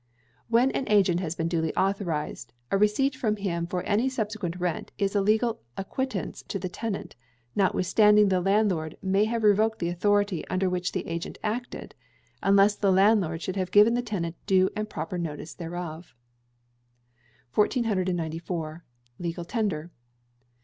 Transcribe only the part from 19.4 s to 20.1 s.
Tender.